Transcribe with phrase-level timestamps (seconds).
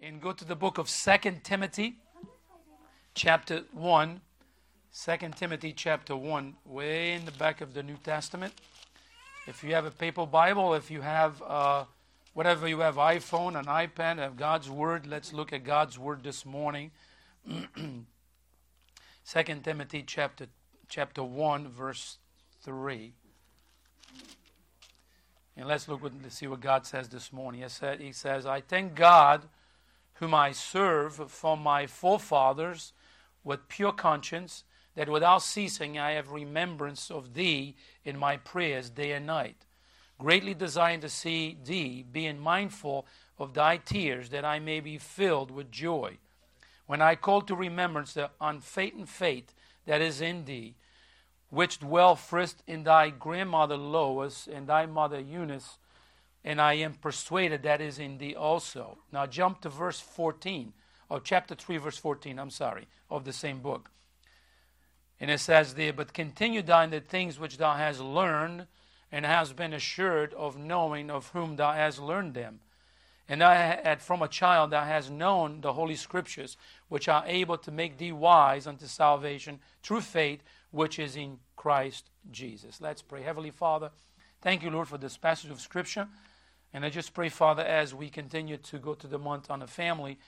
[0.00, 1.96] and go to the book of Second Timothy,
[3.14, 4.20] chapter 1.
[5.04, 8.54] 2 Timothy chapter 1, way in the back of the New Testament.
[9.46, 11.84] If you have a paper Bible, if you have uh,
[12.32, 16.46] whatever you have, iPhone, an iPad, have God's Word, let's look at God's Word this
[16.46, 16.92] morning.
[17.46, 18.06] 2
[19.62, 20.46] Timothy chapter,
[20.88, 22.18] chapter 1, verse
[22.62, 23.12] 3.
[25.58, 27.62] And let's look let's see what God says this morning.
[27.98, 29.42] He says, I thank God
[30.18, 32.92] whom I serve from my forefathers
[33.44, 39.12] with pure conscience, that without ceasing I have remembrance of thee in my prayers day
[39.12, 39.66] and night,
[40.18, 43.06] greatly desiring to see thee, being mindful
[43.38, 46.16] of thy tears, that I may be filled with joy.
[46.86, 49.52] When I call to remembrance the unfeigned faith
[49.84, 50.76] that is in thee,
[51.50, 55.78] which dwell first in thy grandmother Lois and thy mother Eunice,
[56.46, 58.98] and I am persuaded that is in thee also.
[59.12, 60.72] Now jump to verse 14,
[61.10, 63.90] or chapter 3, verse 14, I'm sorry, of the same book.
[65.18, 68.68] And it says there, But continue thou in the things which thou hast learned,
[69.10, 72.60] and hast been assured of knowing of whom thou hast learned them.
[73.28, 76.56] And thou from a child thou hast known the holy scriptures,
[76.88, 82.10] which are able to make thee wise unto salvation through faith which is in Christ
[82.30, 82.80] Jesus.
[82.80, 83.22] Let's pray.
[83.22, 83.90] Heavenly Father,
[84.42, 86.06] thank you, Lord, for this passage of scripture.
[86.76, 89.66] And I just pray, Father, as we continue to go to the month on the
[89.66, 90.18] family,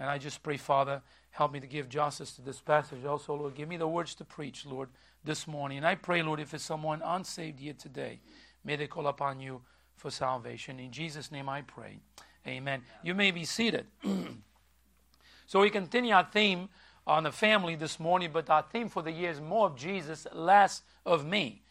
[0.00, 1.00] and I just pray, Father,
[1.30, 3.04] help me to give justice to this passage.
[3.04, 4.88] Also, Lord, give me the words to preach, Lord,
[5.22, 5.78] this morning.
[5.78, 8.18] And I pray, Lord, if it's someone unsaved here today,
[8.64, 9.60] may they call upon you
[9.96, 10.80] for salvation.
[10.80, 12.00] In Jesus' name I pray.
[12.48, 12.82] Amen.
[13.04, 13.86] You may be seated.
[15.46, 16.68] so we continue our theme
[17.06, 20.26] on the family this morning, but our theme for the year is more of Jesus,
[20.32, 21.62] less of me.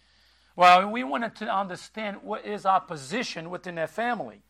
[0.55, 4.41] Well, we wanted to understand what is our position within that family.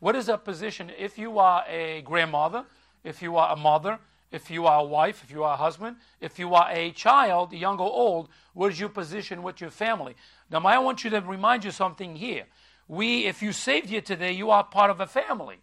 [0.00, 2.64] What is our position if you are a grandmother,
[3.02, 3.98] if you are a mother,
[4.30, 7.52] if you are a wife, if you are a husband, if you are a child,
[7.52, 10.16] young or old, what is your position with your family?
[10.50, 12.46] Now, I want you to remind you something here.
[12.88, 15.58] We, if you saved here today, you are part of a family.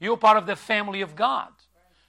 [0.00, 1.50] You're part of the family of God.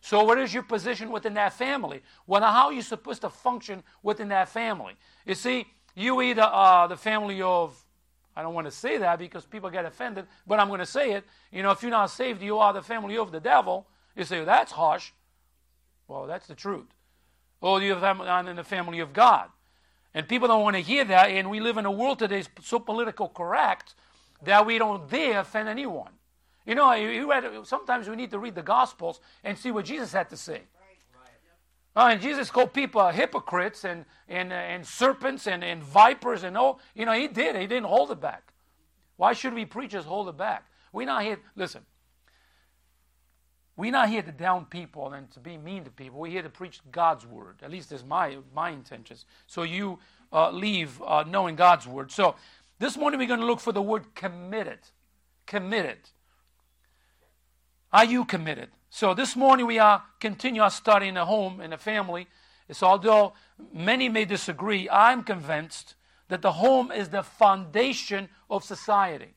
[0.02, 2.02] So, what is your position within that family?
[2.26, 4.94] Well, how are you supposed to function within that family?
[5.26, 7.78] You see, you either are the family of,
[8.36, 11.14] I don't want to say that because people get offended, but I'm going to say
[11.14, 11.24] it.
[11.52, 13.88] You know, if you're not saved, you are the family of the devil.
[14.16, 15.12] You say, well, that's harsh.
[16.08, 16.88] Well, that's the truth.
[17.62, 19.50] Or you're in the family of God.
[20.14, 22.78] And people don't want to hear that, and we live in a world today so
[22.80, 23.96] political correct
[24.44, 26.12] that we don't dare offend anyone.
[26.66, 30.14] You know, you read, sometimes we need to read the Gospels and see what Jesus
[30.14, 30.62] had to say.
[31.96, 36.58] Uh, and Jesus called people hypocrites and, and, uh, and serpents and, and vipers and
[36.58, 36.80] all.
[36.96, 37.56] You know, he did.
[37.56, 38.52] He didn't hold it back.
[39.18, 40.66] Why should we preachers hold it back?
[40.92, 41.84] We're not here, listen,
[43.76, 46.20] we're not here to down people and to be mean to people.
[46.20, 47.58] We're here to preach God's word.
[47.64, 49.26] At least is my, my intentions.
[49.48, 50.00] So you
[50.32, 52.12] uh, leave uh, knowing God's word.
[52.12, 52.36] So
[52.80, 54.80] this morning we're going to look for the word committed.
[55.46, 55.98] Committed.
[57.92, 58.70] Are you committed?
[58.96, 62.28] So this morning we are continue our study in a home in a family.
[62.70, 63.34] It's although
[63.74, 65.96] many may disagree, I'm convinced
[66.28, 69.34] that the home is the foundation of society.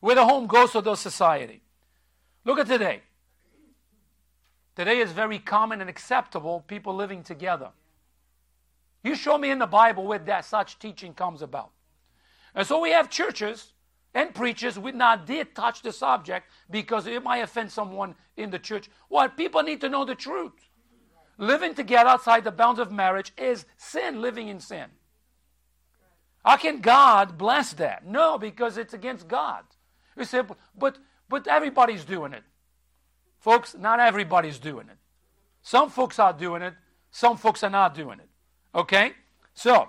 [0.00, 1.62] Where the home goes, so does society.
[2.44, 3.02] Look at today.
[4.74, 7.68] Today is very common and acceptable people living together.
[9.04, 11.70] You show me in the Bible where that such teaching comes about.
[12.56, 13.71] And so we have churches
[14.14, 18.58] and preachers would not dare touch the subject because it might offend someone in the
[18.58, 18.90] church.
[19.08, 20.52] Well, people need to know the truth.
[21.38, 24.86] Living together outside the bounds of marriage is sin, living in sin.
[26.44, 28.06] How can God bless that?
[28.06, 29.64] No, because it's against God.
[30.16, 30.42] You say,
[30.76, 32.42] but, but everybody's doing it.
[33.38, 34.98] Folks, not everybody's doing it.
[35.62, 36.74] Some folks are doing it,
[37.10, 38.28] some folks are not doing it.
[38.74, 39.12] Okay?
[39.54, 39.88] So,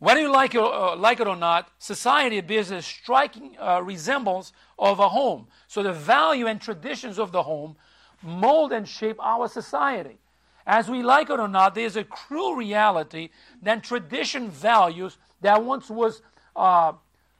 [0.00, 4.52] whether you like it, uh, like it or not, society bears a striking uh, resemblance
[4.78, 5.46] of a home.
[5.68, 7.76] So the value and traditions of the home
[8.22, 10.18] mold and shape our society.
[10.66, 13.30] As we like it or not, there's a cruel reality
[13.62, 16.22] that tradition values that once was
[16.56, 16.92] uh,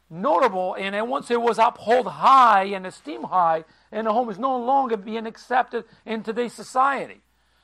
[0.09, 4.59] notable and once it was upheld high and esteemed high in the home is no
[4.59, 7.21] longer being accepted in today's society.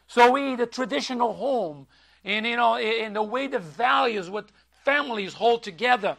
[0.06, 1.86] So we, the traditional home,
[2.24, 4.50] and you know, in the way the values, what
[4.86, 6.16] families hold together.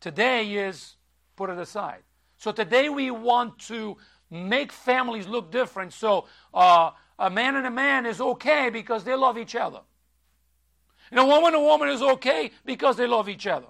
[0.00, 0.96] Today is
[1.36, 2.02] put it aside.
[2.38, 3.96] So today we want to
[4.30, 5.92] make families look different.
[5.92, 9.80] So uh, a man and a man is okay because they love each other.
[11.12, 13.68] And a woman and a woman is okay because they love each other.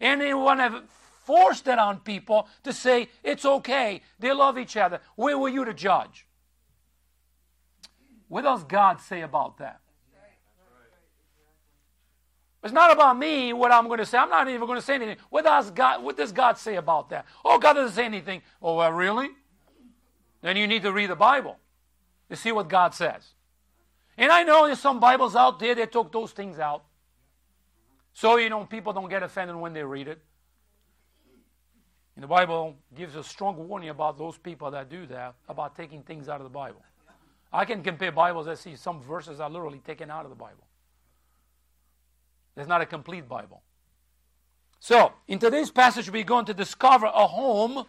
[0.00, 0.82] And they want to
[1.24, 4.02] force that on people to say it's okay.
[4.18, 5.00] They love each other.
[5.14, 6.26] Where were you to judge?
[8.26, 9.80] What does God say about that?
[12.64, 14.16] It's not about me what I'm going to say.
[14.16, 15.18] I'm not even going to say anything.
[15.28, 17.26] What does God, what does God say about that?
[17.44, 18.40] Oh, God doesn't say anything.
[18.62, 19.28] Oh, well, really?
[20.40, 21.58] Then you need to read the Bible
[22.30, 23.34] to see what God says.
[24.16, 26.84] And I know there's some Bibles out there that took those things out.
[28.14, 30.22] So, you know, people don't get offended when they read it.
[32.16, 36.02] And the Bible gives a strong warning about those people that do that, about taking
[36.02, 36.80] things out of the Bible.
[37.52, 40.64] I can compare Bibles I see some verses are literally taken out of the Bible.
[42.56, 43.62] It's not a complete Bible.
[44.80, 47.86] So, in today's passage, we're going to discover a home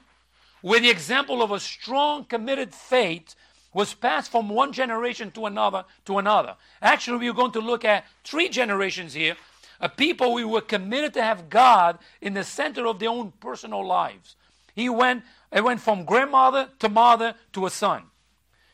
[0.61, 3.35] where the example of a strong, committed faith
[3.73, 6.55] was passed from one generation to another to another.
[6.81, 9.35] Actually, we're going to look at three generations here.
[9.81, 13.85] A people who were committed to have God in the center of their own personal
[13.85, 14.37] lives.
[14.73, 18.03] He went, it went from grandmother to mother to a son.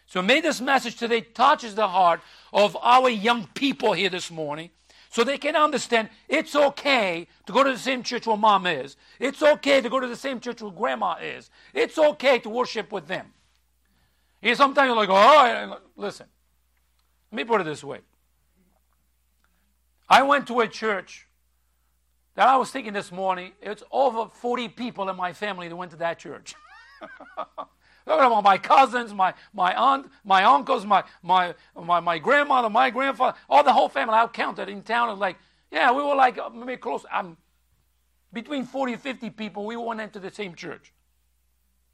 [0.05, 2.21] So may this message today touches the heart
[2.53, 4.69] of our young people here this morning
[5.11, 8.95] so they can understand it's okay to go to the same church where mom is.
[9.19, 11.49] It's okay to go to the same church where grandma is.
[11.73, 13.27] It's okay to worship with them.
[14.41, 16.27] And sometimes you're like, oh, listen.
[17.29, 17.99] Let me put it this way.
[20.09, 21.27] I went to a church
[22.35, 25.91] that I was thinking this morning, it's over 40 people in my family that went
[25.91, 26.55] to that church.
[28.05, 32.89] Talking about my cousins, my, my aunt, my uncles, my, my, my, my grandmother, my
[32.89, 35.09] grandfather, all the whole family I counted in town.
[35.09, 35.37] It was like,
[35.71, 37.05] yeah, we were like uh, maybe close.
[37.11, 37.37] I'm
[38.33, 39.65] between 40 and 50 people.
[39.65, 40.93] We went into the same church.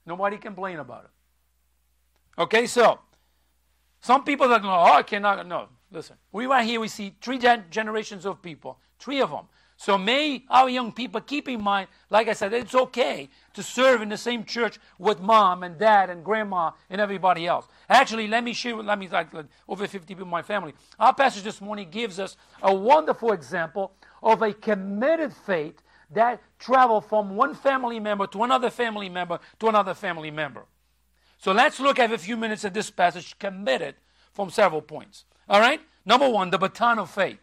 [0.06, 2.42] Nobody complained about it.
[2.42, 3.00] Okay, so
[4.02, 5.46] some people are going, oh, I cannot.
[5.46, 6.16] No, listen.
[6.32, 9.48] We right here, we see three gen- generations of people, three of them.
[9.80, 14.02] So may our young people keep in mind, like I said, it's okay to serve
[14.02, 17.68] in the same church with mom and dad and grandma and everybody else.
[17.88, 19.28] Actually, let me share, with, let me like
[19.70, 20.74] over 50 people in my family.
[21.00, 23.94] Our passage this morning gives us a wonderful example
[24.24, 29.68] of a committed faith that traveled from one family member to another family member to
[29.68, 30.66] another family member.
[31.38, 33.94] So let's look at a few minutes at this passage committed
[34.34, 35.26] from several points.
[35.48, 35.82] All right?
[36.04, 37.38] Number one, the baton of faith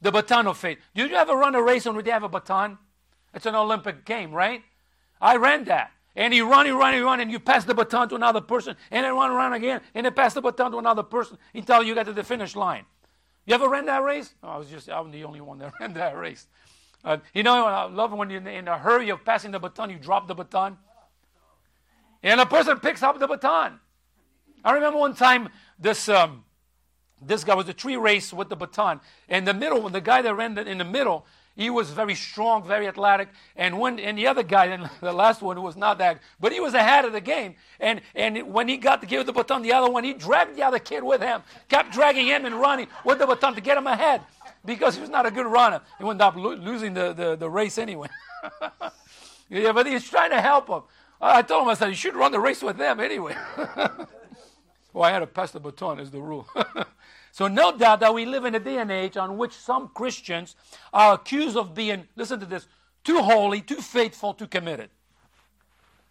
[0.00, 0.78] the baton of faith.
[0.94, 2.78] Did you ever run a race and where they have a baton?
[3.34, 4.62] It's an Olympic game, right?
[5.20, 5.92] I ran that.
[6.16, 8.76] And you run, you run, you run, and you pass the baton to another person,
[8.90, 11.94] and then run around again, and then pass the baton to another person until you
[11.94, 12.84] get to the finish line.
[13.46, 14.34] You ever ran that race?
[14.42, 16.46] Oh, I was just, I'm the only one that ran that race.
[17.04, 19.98] Uh, you know, I love when you're in a hurry of passing the baton, you
[19.98, 20.76] drop the baton.
[22.22, 23.80] And a person picks up the baton.
[24.64, 25.48] I remember one time
[25.78, 26.44] this um,
[27.20, 29.00] this guy was a tree race with the baton.
[29.28, 31.26] In the middle, the guy that ran in the middle,
[31.56, 33.28] he was very strong, very athletic.
[33.56, 36.60] And when and the other guy, and the last one, was not that, but he
[36.60, 37.56] was ahead of the game.
[37.78, 40.62] And and when he got to give the baton, the other one, he dragged the
[40.62, 43.86] other kid with him, kept dragging him and running with the baton to get him
[43.86, 44.22] ahead
[44.64, 45.80] because he was not a good runner.
[45.98, 48.08] He wound up lo- losing the, the, the race anyway.
[49.48, 50.82] yeah, but he's trying to help him.
[51.20, 53.36] I told him, I said, you should run the race with them anyway.
[54.92, 56.48] well, I had to pass the baton, is the rule.
[57.32, 60.56] So, no doubt that we live in a day and age on which some Christians
[60.92, 62.66] are accused of being, listen to this,
[63.04, 64.90] too holy, too faithful, too committed.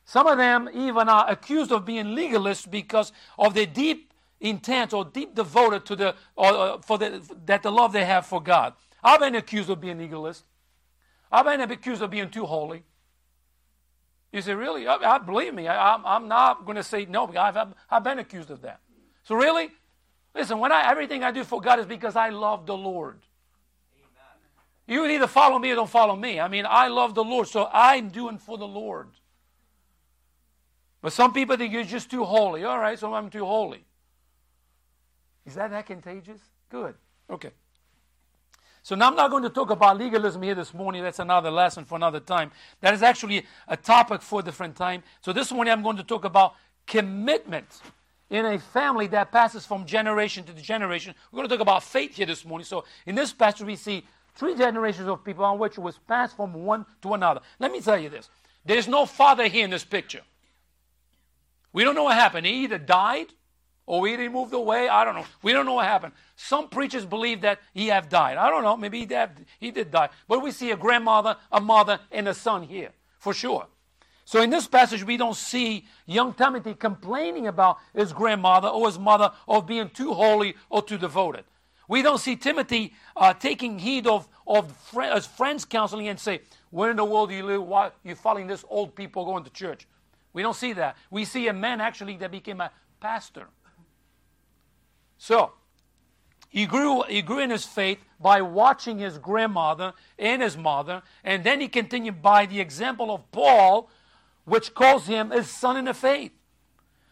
[0.06, 5.06] Some of them even are accused of being legalists because of their deep intent or
[5.06, 8.74] deep devoted to the, or, for the, that the love they have for God.
[9.04, 10.46] I've been accused of being legalist.
[11.32, 12.84] I've been accused of being too holy.
[14.32, 14.88] You say, really?
[14.88, 15.68] I, I believe me.
[15.68, 17.32] I, am not going to say no.
[17.36, 18.80] I've, I've been accused of that.
[19.24, 19.70] So really,
[20.40, 23.20] Listen, when I everything I do for God is because I love the Lord.
[24.88, 25.04] Amen.
[25.04, 26.40] You either follow me or don't follow me.
[26.40, 29.10] I mean, I love the Lord, so I'm doing for the Lord.
[31.02, 32.64] But some people think you're just too holy.
[32.64, 33.84] All right, so I'm too holy.
[35.46, 36.40] Is that that contagious?
[36.70, 36.96] Good.
[37.30, 37.52] Okay.
[38.82, 41.04] So now I'm not going to talk about legalism here this morning.
[41.04, 42.52] That's another lesson for another time.
[42.80, 45.04] That is actually a topic for a different time.
[45.20, 46.56] So this morning I'm going to talk about
[46.88, 47.82] commitment
[48.30, 51.16] in a family that passes from generation to generation.
[51.32, 52.66] We're going to talk about faith here this morning.
[52.66, 54.06] So in this passage, we see
[54.36, 57.42] three generations of people on which it was passed from one to another.
[57.60, 58.30] Let me tell you this
[58.66, 60.22] there's no father here in this picture.
[61.74, 62.46] We don't know what happened.
[62.46, 63.28] He either died
[63.86, 64.88] or he moved away.
[64.88, 65.26] I don't know.
[65.42, 66.14] We don't know what happened.
[66.36, 68.38] Some preachers believe that he have died.
[68.38, 68.78] I don't know.
[68.78, 70.10] Maybe he did, he did die.
[70.28, 73.68] But we see a grandmother, a mother, and a son here, for sure.
[74.30, 79.00] So in this passage, we don't see young Timothy complaining about his grandmother or his
[79.00, 81.46] mother of being too holy or too devoted.
[81.88, 84.72] We don't see Timothy uh, taking heed of, of
[85.02, 87.64] as friends counseling and say, Where in the world do you live?
[87.64, 89.88] Why are you following this old people going to church?
[90.32, 90.96] We don't see that.
[91.10, 92.70] We see a man actually that became a
[93.00, 93.48] pastor.
[95.18, 95.54] So,
[96.50, 101.44] he grew, he grew in his faith by watching his grandmother and his mother, and
[101.44, 103.90] then he continued by the example of Paul,
[104.50, 106.32] which calls him his son in the faith.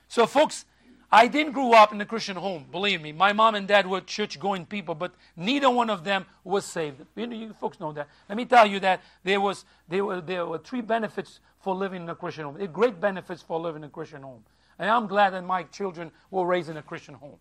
[0.08, 0.66] So, folks,
[1.12, 3.14] I didn't grow up in a Christian home, believe me.
[3.14, 7.06] My mom and dad were church going people, but neither one of them was saved.
[7.16, 8.10] You, know, you folks know that.
[8.28, 12.04] Let me tell you that there, was, there, were, there were three benefits for living
[12.04, 12.58] in a Christian home.
[12.58, 14.44] There great benefits for living in a Christian home.
[14.80, 17.38] And I'm glad that my children were raised in a Christian home.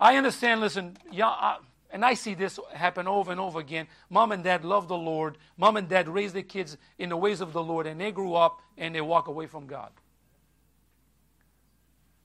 [0.00, 1.58] I understand, listen, yeah, I,
[1.92, 3.86] and I see this happen over and over again.
[4.08, 5.38] Mom and dad love the Lord.
[5.56, 8.34] Mom and dad raise their kids in the ways of the Lord, and they grew
[8.34, 9.90] up and they walk away from God.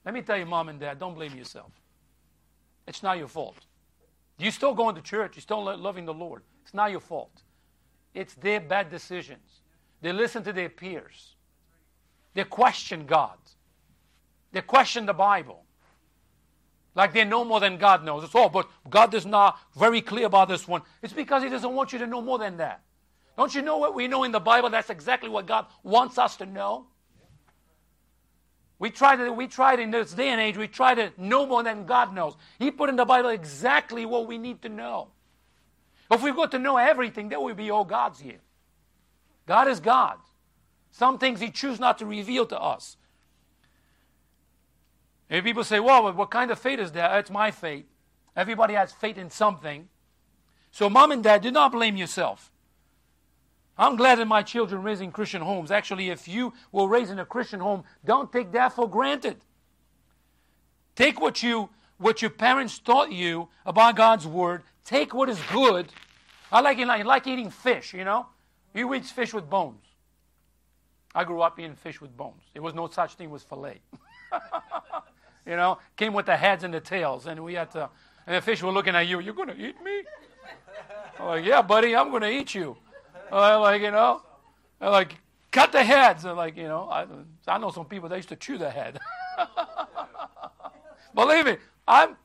[0.04, 1.72] Let me tell you, mom and dad, don't blame yourself.
[2.86, 3.56] It's not your fault.
[4.38, 6.42] You're still going to church, you're still loving the Lord.
[6.62, 7.42] It's not your fault.
[8.14, 9.62] It's their bad decisions.
[10.02, 11.34] They listen to their peers,
[12.34, 13.38] they question God,
[14.52, 15.65] they question the Bible.
[16.96, 18.24] Like they know more than God knows.
[18.24, 20.80] It's all, but God is not very clear about this one.
[21.02, 22.80] It's because He doesn't want you to know more than that.
[23.36, 24.70] Don't you know what we know in the Bible?
[24.70, 26.86] That's exactly what God wants us to know.
[28.78, 31.46] We try to, we try to, in this day and age, we try to know
[31.46, 32.34] more than God knows.
[32.58, 35.08] He put in the Bible exactly what we need to know.
[36.10, 38.40] If we got to know everything, then we'd be all gods here.
[39.46, 40.18] God is God.
[40.90, 42.96] Some things He chooses not to reveal to us.
[45.28, 47.18] If people say, well, what kind of faith is that?
[47.18, 47.86] It's my faith.
[48.36, 49.88] Everybody has faith in something.
[50.70, 52.52] So, mom and dad, do not blame yourself.
[53.78, 55.70] I'm glad that my children raised in Christian homes.
[55.70, 59.36] Actually, if you were raised in a Christian home, don't take that for granted.
[60.94, 61.68] Take what you
[61.98, 64.62] what your parents taught you about God's word.
[64.84, 65.92] Take what is good.
[66.52, 68.26] I like, I like eating fish, you know.
[68.74, 69.82] You eat fish with bones.
[71.14, 72.42] I grew up eating fish with bones.
[72.52, 73.80] There was no such thing as fillet.
[75.46, 77.88] You know, came with the heads and the tails, and we had to.
[78.26, 79.20] And the fish were looking at you.
[79.20, 80.02] You're going to eat me?
[81.20, 82.76] I'm like, yeah, buddy, I'm going to eat you.
[83.30, 84.22] I'm like, you know,
[84.80, 85.16] I'm like,
[85.52, 86.24] cut the heads.
[86.24, 87.06] And like, you know, I,
[87.46, 88.98] I know some people that used to chew the head.
[91.14, 92.16] Believe me, I'm.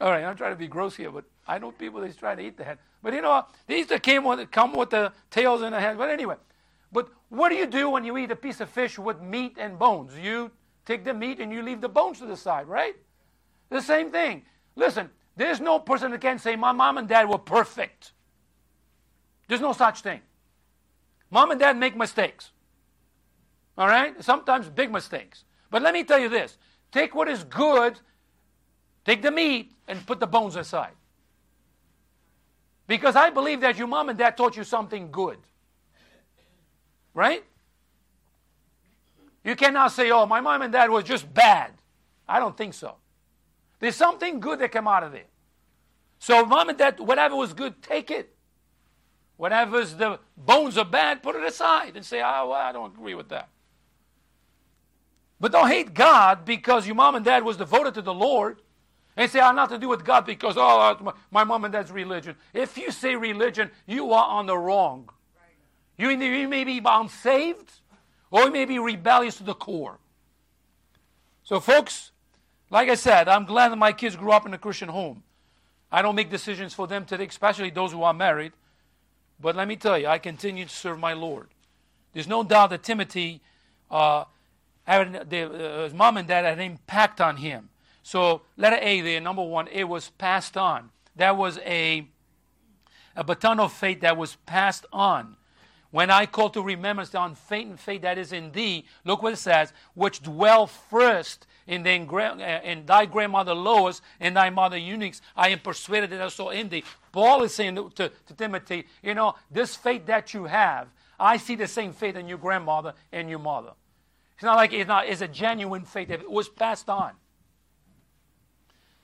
[0.00, 2.42] All right, I'm trying to be gross here, but I know people that try to
[2.42, 2.78] eat the head.
[3.02, 5.96] But you know, these that came with come with the tails and the head.
[5.96, 6.36] But anyway,
[6.92, 9.78] but what do you do when you eat a piece of fish with meat and
[9.78, 10.12] bones?
[10.18, 10.50] You
[10.84, 12.94] take the meat and you leave the bones to the side, right?
[13.70, 14.42] The same thing.
[14.76, 18.12] Listen, there's no person that can say, My mom and dad were perfect.
[19.48, 20.20] There's no such thing.
[21.30, 22.50] Mom and dad make mistakes.
[23.76, 24.22] All right?
[24.22, 25.44] Sometimes big mistakes.
[25.70, 26.58] But let me tell you this
[26.90, 27.98] take what is good,
[29.04, 30.92] take the meat, and put the bones aside.
[32.86, 35.38] Because I believe that your mom and dad taught you something good.
[37.14, 37.44] Right?
[39.44, 41.72] You cannot say, oh, my mom and dad was just bad.
[42.28, 42.96] I don't think so.
[43.80, 45.28] There's something good that came out of it.
[46.18, 48.34] So, mom and dad, whatever was good, take it.
[49.36, 53.16] Whatever's the bones are bad, put it aside and say, oh, well, I don't agree
[53.16, 53.48] with that.
[55.40, 58.62] But don't hate God because your mom and dad was devoted to the Lord
[59.16, 61.90] and say, I'm not to do with God because, oh, uh, my mom and dad's
[61.90, 62.36] religion.
[62.54, 65.08] If you say religion, you are on the wrong.
[65.98, 67.72] You, you may be unsaved,
[68.32, 69.98] or he may be rebellious to the core.
[71.44, 72.10] So, folks,
[72.70, 75.22] like I said, I'm glad that my kids grew up in a Christian home.
[75.92, 78.52] I don't make decisions for them today, especially those who are married.
[79.38, 81.48] But let me tell you, I continue to serve my Lord.
[82.14, 83.42] There's no doubt that Timothy,
[83.90, 84.24] uh,
[84.84, 87.68] had, uh, his mom and dad had an impact on him.
[88.02, 90.90] So, letter A there, number one, it was passed on.
[91.16, 92.06] That was a,
[93.14, 95.36] a baton of faith that was passed on.
[95.92, 99.36] When I call to remembrance the and faith that is in thee, look what it
[99.36, 105.20] says, which dwell first in, the, uh, in thy grandmother Lois and thy mother Eunice,
[105.36, 106.82] I am persuaded that also in thee.
[107.12, 110.88] Paul is saying to, to, to Timothy, you know, this faith that you have,
[111.20, 113.72] I see the same faith in your grandmother and your mother.
[114.34, 116.10] It's not like it's not it's a genuine faith.
[116.10, 117.12] It was passed on.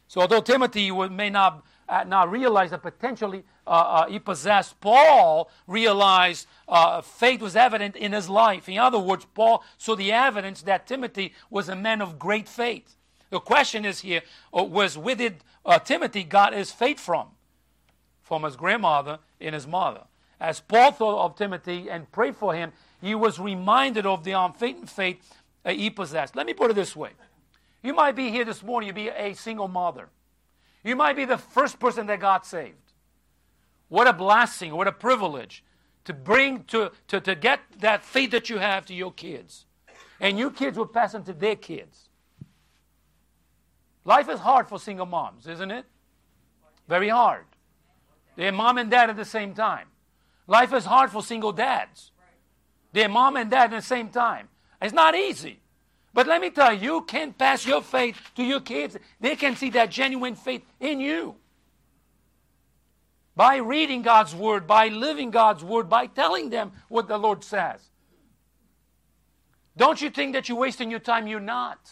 [0.09, 5.51] So although Timothy may not, uh, not realize that potentially uh, uh, he possessed, Paul
[5.67, 8.69] realized uh, faith was evident in his life.
[8.69, 12.97] In other words, Paul saw the evidence that Timothy was a man of great faith.
[13.31, 14.23] The question is here
[14.57, 17.29] uh, was where did uh, Timothy got his faith from?
[18.23, 20.03] From his grandmother and his mother.
[20.41, 24.87] As Paul thought of Timothy and prayed for him, he was reminded of the unfailing
[24.87, 25.19] faith
[25.67, 26.37] he possessed.
[26.37, 27.11] Let me put it this way.
[27.83, 30.09] You might be here this morning, you be a single mother.
[30.85, 32.93] You might be the first person that got saved.
[33.89, 35.65] What a blessing, what a privilege
[36.05, 39.67] to bring, to, to, to get that faith that you have to your kids.
[40.21, 42.09] And your kids will pass on to their kids.
[44.05, 45.85] Life is hard for single moms, isn't it?
[46.89, 47.45] Very hard.
[48.37, 49.89] They're mom and dad at the same time.
[50.47, 52.11] Life is hard for single dads.
[52.93, 54.49] They're mom and dad at the same time.
[54.81, 55.61] It's not easy.
[56.19, 58.97] But let me tell you, you can't pass your faith to your kids.
[59.21, 61.37] They can see that genuine faith in you.
[63.37, 67.89] By reading God's word, by living God's word, by telling them what the Lord says.
[69.77, 71.29] Don't you think that you're wasting your time?
[71.29, 71.89] You're not.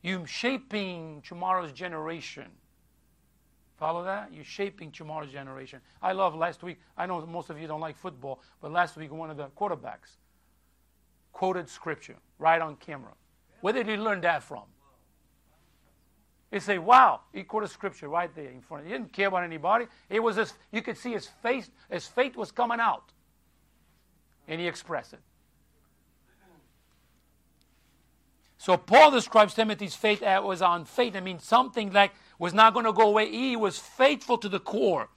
[0.00, 2.46] You're shaping tomorrow's generation.
[3.78, 4.32] Follow that?
[4.32, 5.80] You're shaping tomorrow's generation.
[6.00, 6.78] I love last week.
[6.96, 10.18] I know most of you don't like football, but last week one of the quarterbacks
[11.34, 13.12] quoted scripture right on camera.
[13.60, 14.62] Where did he learn that from?
[16.50, 18.86] He say, "Wow!" He quoted scripture right there in front.
[18.86, 19.86] He didn't care about anybody.
[20.08, 21.68] It was his, you could see his face.
[21.90, 23.12] His faith was coming out,
[24.48, 25.20] and he expressed it.
[28.56, 31.16] So Paul describes Timothy's faith as was on faith.
[31.16, 33.30] I mean, something like was not going to go away.
[33.30, 35.08] He was faithful to the core.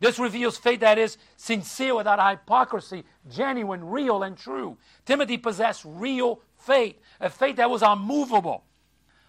[0.00, 4.76] This reveals faith that is sincere without hypocrisy, genuine, real, and true.
[5.04, 8.64] Timothy possessed real faith, a faith that was unmovable.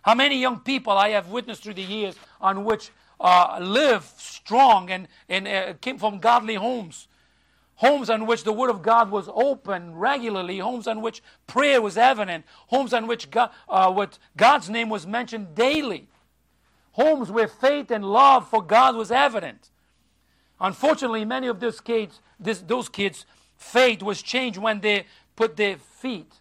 [0.03, 4.89] How many young people I have witnessed through the years on which uh, live strong
[4.91, 7.07] and, and uh, came from godly homes,
[7.75, 11.97] homes on which the Word of God was open regularly, homes on which prayer was
[11.97, 16.07] evident, homes on which God, uh, what God's name was mentioned daily,
[16.91, 19.69] homes where faith and love for God was evident.
[20.61, 23.25] Unfortunately, many of those kids, this, those kids'
[23.55, 26.33] faith was changed when they put their feet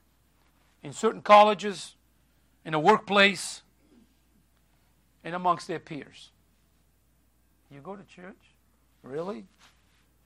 [0.83, 1.95] in certain colleges,
[2.65, 3.63] in a workplace,
[5.23, 6.31] and amongst their peers.
[7.71, 8.55] You go to church?
[9.03, 9.45] Really?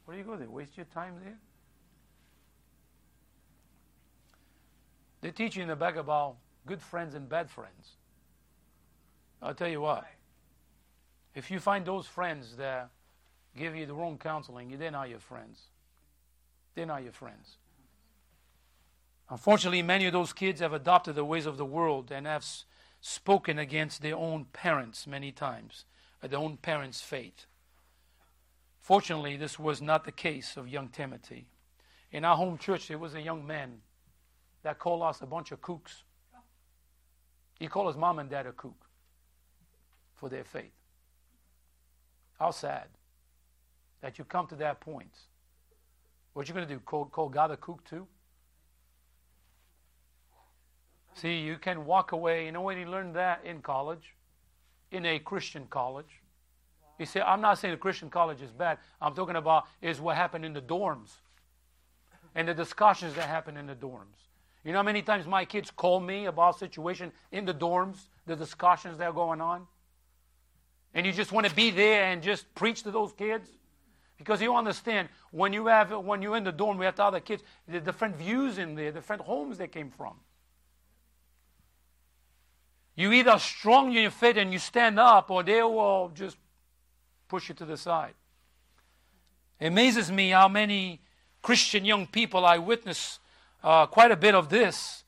[0.04, 0.48] Where do you go there?
[0.48, 1.38] Waste your time there?
[5.20, 7.96] They teach you in the back about good friends and bad friends.
[9.40, 10.04] I'll tell you what.
[11.34, 12.90] If you find those friends that
[13.56, 15.60] give you the wrong counseling, they're not your friends.
[16.74, 17.56] They're not your friends.
[19.30, 22.44] Unfortunately, many of those kids have adopted the ways of the world and have
[23.00, 25.84] spoken against their own parents many times,
[26.22, 27.46] uh, their own parents' faith.
[28.80, 31.46] Fortunately, this was not the case of young Timothy.
[32.10, 33.80] In our home church, there was a young man
[34.62, 36.02] that called us a bunch of kooks.
[37.58, 38.86] He called his mom and dad a kook
[40.14, 40.72] for their faith.
[42.38, 42.88] How sad
[44.02, 45.16] that you come to that point.
[46.34, 46.80] What you going to do?
[46.80, 48.06] Call, call God a kook too?
[51.14, 52.46] See, you can walk away.
[52.46, 54.14] You know when he learned that in college,
[54.90, 56.20] in a Christian college.
[56.98, 58.78] You see, I'm not saying the Christian college is bad.
[59.00, 61.10] I'm talking about is what happened in the dorms
[62.34, 64.28] and the discussions that happen in the dorms.
[64.64, 68.36] You know how many times my kids call me about situation in the dorms, the
[68.36, 69.66] discussions that are going on?
[70.94, 73.48] And you just want to be there and just preach to those kids?
[74.22, 77.42] Because you understand, when you have when you're in the dorm, we have other kids,
[77.66, 80.14] the different views in there, different homes they came from.
[82.94, 86.36] You either strong in your faith and you stand up, or they will just
[87.28, 88.14] push you to the side.
[89.58, 91.00] It amazes me how many
[91.40, 93.18] Christian young people I witness
[93.64, 95.01] uh, quite a bit of this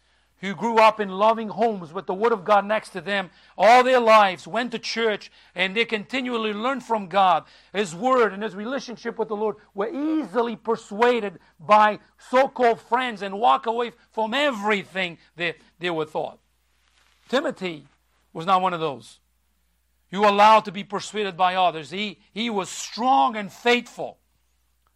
[0.45, 3.83] who grew up in loving homes with the Word of God next to them all
[3.83, 8.55] their lives, went to church, and they continually learned from God, His Word, and His
[8.55, 14.35] relationship with the Lord, were easily persuaded by so called friends and walk away from
[14.35, 16.39] everything they, they were taught.
[17.29, 17.87] Timothy
[18.35, 19.21] was not one of those.
[20.11, 21.91] You allowed to be persuaded by others.
[21.91, 24.19] He, he was strong and faithful.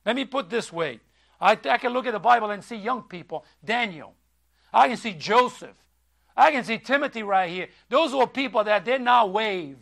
[0.04, 1.00] Let me put this way.
[1.40, 4.14] I, I can look at the Bible and see young people, Daniel.
[4.72, 5.76] I can see Joseph.
[6.36, 7.68] I can see Timothy right here.
[7.88, 9.78] Those were people that did not wave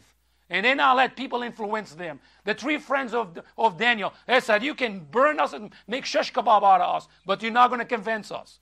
[0.49, 2.21] and they not let people influence them.
[2.45, 6.33] The three friends of, of Daniel, they said, You can burn us and make shish
[6.33, 8.61] kebab out of us, but you're not going to convince us.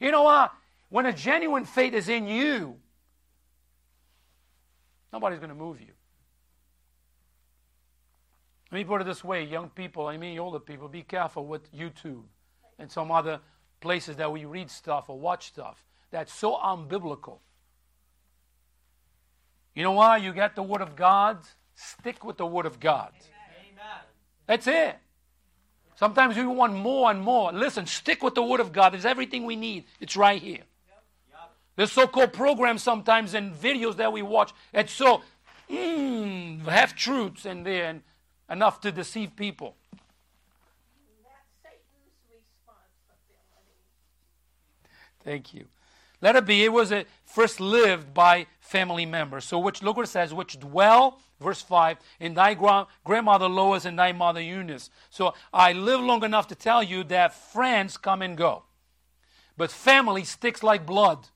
[0.00, 0.52] You know what?
[0.88, 2.76] When a genuine faith is in you,
[5.16, 5.94] Nobody's going to move you.
[8.70, 11.72] Let me put it this way, young people, I mean older people, be careful with
[11.72, 12.24] YouTube
[12.78, 13.40] and some other
[13.80, 17.38] places that we read stuff or watch stuff that's so unbiblical.
[19.74, 20.16] You know why?
[20.16, 21.38] You get the Word of God,
[21.74, 23.12] stick with the Word of God.
[23.60, 24.00] Amen.
[24.46, 24.96] That's it.
[25.96, 27.52] Sometimes we want more and more.
[27.52, 28.92] Listen, stick with the Word of God.
[28.92, 29.84] There's everything we need.
[30.00, 30.62] It's right here.
[31.76, 35.20] The so-called programs sometimes and videos that we watch, it's so
[35.70, 38.02] mm, half truths in there and
[38.50, 39.76] enough to deceive people.
[45.26, 45.66] Thank you.
[46.22, 46.64] Let it be.
[46.64, 46.92] It was
[47.24, 49.44] first lived by family members.
[49.44, 53.84] So which look what it says, which dwell, verse 5, in thy gra- grandmother Lois
[53.84, 54.88] and thy mother Eunice.
[55.10, 58.62] So I live long enough to tell you that friends come and go.
[59.56, 61.26] But family sticks like blood.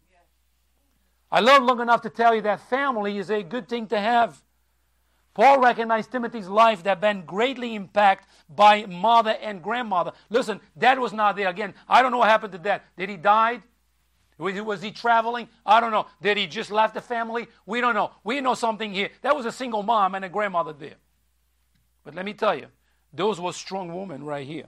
[1.32, 4.40] I live long enough to tell you that family is a good thing to have.
[5.34, 10.12] Paul recognized Timothy's life that been greatly impacted by mother and grandmother.
[10.28, 11.48] Listen, dad was not there.
[11.48, 12.82] Again, I don't know what happened to dad.
[12.96, 13.62] Did he die?
[14.40, 15.48] Was he traveling?
[15.66, 16.06] I don't know.
[16.22, 17.46] Did he just left the family?
[17.66, 18.12] We don't know.
[18.24, 19.10] We know something here.
[19.20, 20.94] That was a single mom and a grandmother there.
[22.04, 22.66] But let me tell you,
[23.12, 24.66] those were strong women right here.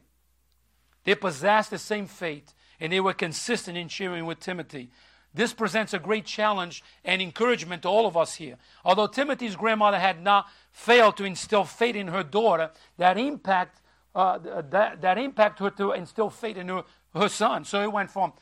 [1.04, 4.90] They possessed the same faith and they were consistent in sharing with Timothy.
[5.34, 8.56] This presents a great challenge and encouragement to all of us here.
[8.84, 13.80] Although Timothy's grandmother had not failed to instill faith in her daughter, that impact
[14.14, 17.64] uh, that, that impact her to instill faith in her, her son.
[17.64, 18.34] So it went from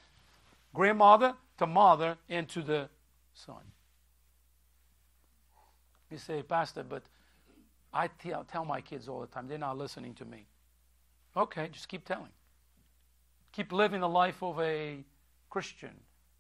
[0.75, 2.89] grandmother to mother and to the
[3.35, 3.63] son.
[6.11, 7.03] You say, Pastor, but
[7.93, 10.47] I tell, my kids all the time, they're not listening to me.
[11.37, 12.31] Okay, just keep telling.
[13.53, 15.05] Keep living the life of a
[15.49, 15.91] Christian,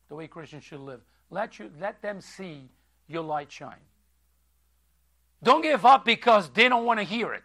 [0.08, 1.00] the way Christians should live.
[1.30, 2.68] Let, you, let them see
[3.06, 3.74] your light shine.
[5.42, 7.42] Don't give up because they don't want to hear it.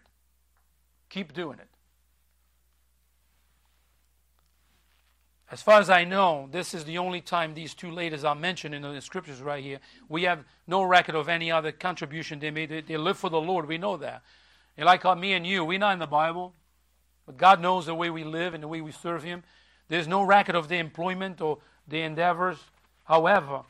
[1.09, 1.69] Keep doing it.
[5.51, 8.73] As far as I know, this is the only time these two ladies are mentioned
[8.73, 9.79] in the scriptures right here.
[10.09, 12.85] We have no record of any other contribution they made.
[12.87, 13.67] They, live for the Lord.
[13.67, 14.23] We know that.
[14.75, 16.53] And like me and you, we're not in the Bible.
[17.27, 19.43] But God knows the way we live and the way we serve Him.
[19.87, 22.57] There's no record of their employment or their endeavors.
[23.03, 23.61] However,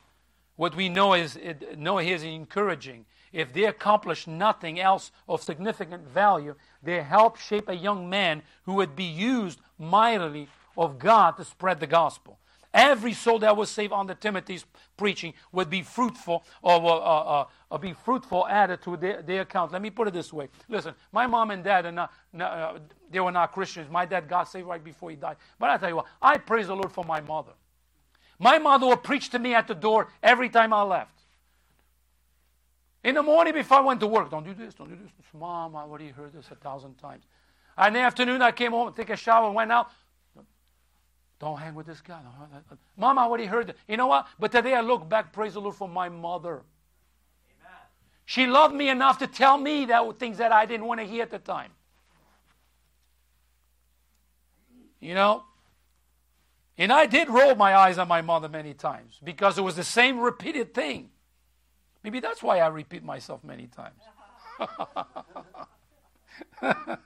[0.56, 3.06] what we know is it, know is encouraging.
[3.34, 8.76] If they accomplish nothing else of significant value, they help shape a young man who
[8.76, 12.40] would be used mightily of God to spread the gospel.
[12.74, 14.66] Every soul that was saved under Timothy's
[14.98, 19.72] preaching would be fruitful or uh, be fruitful added to their, their account.
[19.72, 20.50] Let me put it this way.
[20.68, 23.90] Listen, my mom and dad are not, uh, they were not Christians.
[23.90, 25.38] My dad got saved right before he died.
[25.58, 27.54] But I tell you what, I praise the Lord for my mother.
[28.40, 31.22] My mother would preach to me at the door every time I left.
[33.06, 35.12] In the morning before I went to work, don't do this, don't do this.
[35.34, 37.24] Mom, I already heard this a thousand times.
[37.78, 39.90] And in the afternoon, I came home, take a shower, went out.
[41.46, 42.20] Don't hang with this guy.
[42.98, 43.78] Mom, I already heard it.
[43.88, 44.26] You know what?
[44.40, 46.54] But today I look back, praise the Lord for my mother.
[46.54, 47.78] Amen.
[48.26, 51.22] She loved me enough to tell me that things that I didn't want to hear
[51.22, 51.70] at the time.
[55.00, 55.44] You know?
[56.80, 59.84] And I did roll my eyes on my mother many times because it was the
[59.84, 61.12] same repeated thing.
[62.04, 64.02] Maybe that's why I repeat myself many times.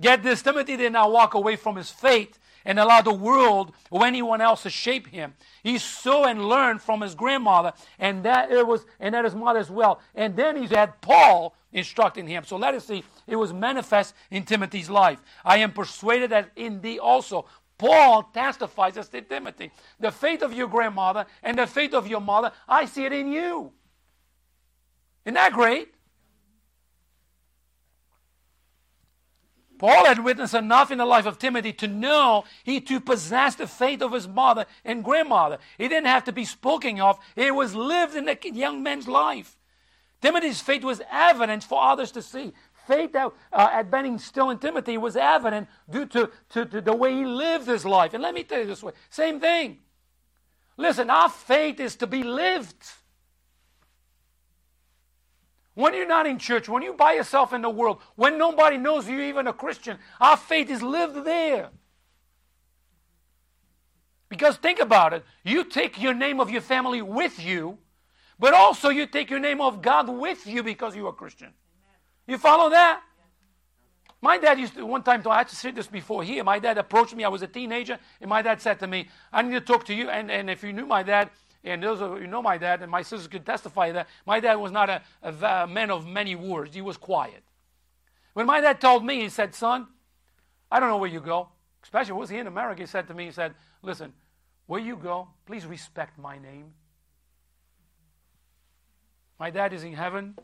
[0.00, 4.04] Get this Timothy did not walk away from his faith and allow the world or
[4.04, 5.34] anyone else to shape him.
[5.62, 9.58] He saw and learned from his grandmother, and that it was and that his mother
[9.58, 10.00] as well.
[10.14, 12.44] And then he had Paul instructing him.
[12.44, 15.20] So let us see, it was manifest in Timothy's life.
[15.44, 17.46] I am persuaded that in thee also.
[17.78, 19.72] Paul testifies as to Timothy.
[19.98, 23.28] The faith of your grandmother and the faith of your mother, I see it in
[23.28, 23.72] you.
[25.24, 25.92] Isn't that great?
[29.82, 33.66] Paul had witnessed enough in the life of Timothy to know he to possess the
[33.66, 35.58] faith of his mother and grandmother.
[35.76, 39.58] It didn't have to be spoken of, it was lived in the young man's life.
[40.20, 42.52] Timothy's faith was evident for others to see.
[42.86, 46.94] Faith that uh, had been instilled in Timothy was evident due to, to, to the
[46.94, 48.14] way he lived his life.
[48.14, 49.78] And let me tell you this way same thing.
[50.76, 52.76] Listen, our faith is to be lived.
[55.74, 59.08] When you're not in church, when you're by yourself in the world, when nobody knows
[59.08, 61.70] you're even a Christian, our faith is lived there.
[64.28, 65.24] Because think about it.
[65.44, 67.78] You take your name of your family with you,
[68.38, 71.52] but also you take your name of God with you because you're a Christian.
[72.26, 73.02] You follow that?
[74.20, 76.44] My dad used to, one time, I had to say this before here.
[76.44, 77.24] My dad approached me.
[77.24, 79.94] I was a teenager, and my dad said to me, I need to talk to
[79.94, 80.08] you.
[80.10, 81.30] And, and if you knew my dad,
[81.64, 84.56] and those of you know my dad, and my sisters could testify that my dad
[84.56, 86.74] was not a, a, man of many words.
[86.74, 87.42] He was quiet.
[88.32, 89.86] When my dad told me, he said, Son,
[90.70, 91.48] I don't know where you go.
[91.82, 94.12] Especially was he in America, he said to me, he said, Listen,
[94.66, 96.72] where you go, please respect my name.
[99.38, 100.34] My dad is in heaven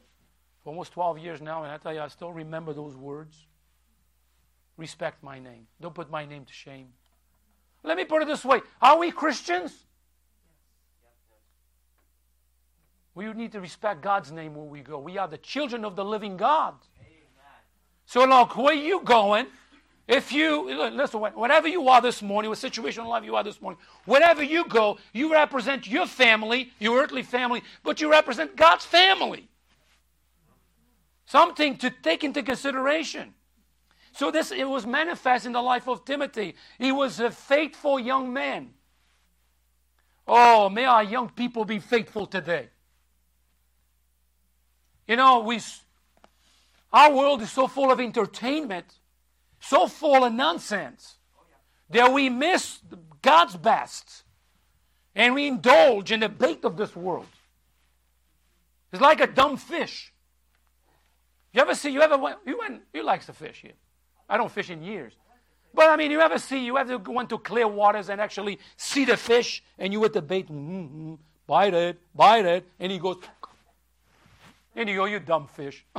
[0.62, 3.46] for almost 12 years now, and I tell you, I still remember those words.
[4.76, 5.66] Respect my name.
[5.80, 6.88] Don't put my name to shame.
[7.82, 9.72] Let me put it this way Are we Christians?
[13.18, 15.00] We need to respect God's name where we go.
[15.00, 16.74] We are the children of the living God.
[18.06, 19.48] So, look, where you going?
[20.06, 23.60] If you listen, whatever you are this morning, what situation in life you are this
[23.60, 28.84] morning, wherever you go, you represent your family, your earthly family, but you represent God's
[28.84, 29.48] family.
[31.26, 33.34] Something to take into consideration.
[34.12, 36.54] So this it was manifest in the life of Timothy.
[36.78, 38.74] He was a faithful young man.
[40.24, 42.68] Oh, may our young people be faithful today.
[45.08, 45.60] You know, we
[46.92, 48.86] our world is so full of entertainment,
[49.58, 51.16] so full of nonsense,
[51.90, 52.80] that we miss
[53.22, 54.22] God's best
[55.14, 57.26] and we indulge in the bait of this world.
[58.92, 60.12] It's like a dumb fish.
[61.52, 63.72] You ever see, you ever went, you went, you likes to fish here.
[64.28, 65.14] I don't fish in years.
[65.74, 69.04] But I mean, you ever see, you ever went into clear waters and actually see
[69.04, 71.14] the fish and you with the bait, mm-hmm,
[71.46, 73.16] bite it, bite it, and he goes,
[74.78, 75.84] and you go, you dumb fish.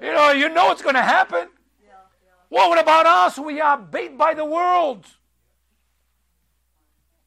[0.00, 1.46] You know, you know what's going to happen.
[1.80, 1.90] Yeah,
[2.24, 2.30] yeah.
[2.50, 3.38] Well, what about us?
[3.38, 5.06] We are bait by the world.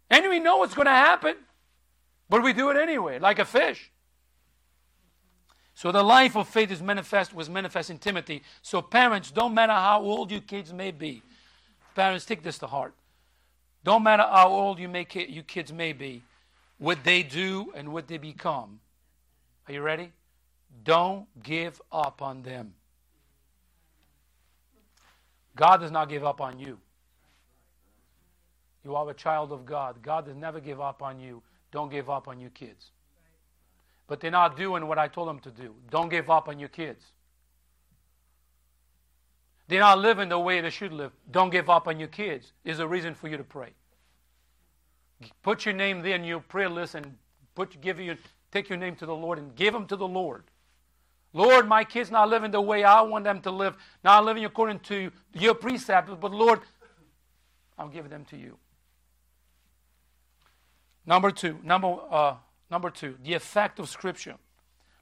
[0.10, 1.38] And we know what's going to happen.
[2.30, 3.90] But we do it anyway, like a fish.
[5.76, 8.44] So the life of faith is manifest was manifest in Timothy.
[8.62, 11.22] So parents, don't matter how old your kids may be.
[11.96, 12.94] Parents, take this to heart.
[13.84, 16.24] Don't matter how old you may your kids may be,
[16.80, 18.82] what they do and what they become.
[19.68, 20.12] Are you ready?
[20.84, 22.74] Don't give up on them.
[25.56, 26.80] God does not give up on you.
[28.84, 30.02] You are a child of God.
[30.02, 31.42] God does never give up on you.
[31.72, 32.92] Don't give up on your kids.
[34.08, 35.76] But they're not doing what I told them to do.
[35.90, 37.04] Don't give up on your kids.
[39.68, 41.12] They're not living the way they should live.
[41.32, 42.54] Don't give up on your kids.
[42.66, 43.72] Is a reason for you to pray.
[45.44, 47.16] Put your name there in your prayer list and
[47.56, 48.18] put, give you,
[48.56, 50.44] take your name to the Lord and give them to the Lord.
[51.34, 54.80] Lord, my kids not living the way I want them to live, not living according
[54.92, 56.62] to your precepts, but Lord,
[57.78, 58.58] I'm giving them to you.
[61.06, 62.36] Number two, number, uh,
[62.72, 64.36] number two, the effect of Scripture.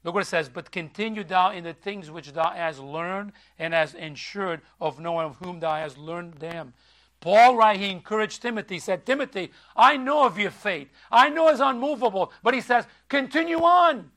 [0.02, 3.72] Look what it says, but continue thou in the things which thou hast learned and
[3.72, 6.74] hast ensured of knowing of whom thou hast learned them.
[7.24, 10.88] Paul, right, he encouraged Timothy, he said, Timothy, I know of your faith.
[11.10, 12.30] I know it's unmovable.
[12.42, 14.10] But he says, continue on.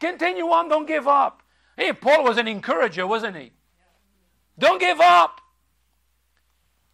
[0.00, 1.42] Continue on, don't give up.
[1.76, 3.52] Hey, Paul was an encourager, wasn't he?
[4.58, 5.42] Don't give up.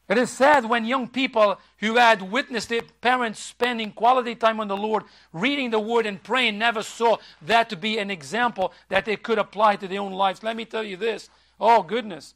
[0.09, 4.66] It is sad when young people who had witnessed their parents spending quality time on
[4.66, 9.05] the Lord, reading the Word and praying, never saw that to be an example that
[9.05, 10.42] they could apply to their own lives.
[10.42, 11.31] Let me tell you this.
[11.61, 12.35] Oh, goodness.